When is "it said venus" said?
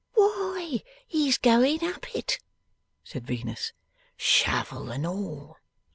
2.15-3.71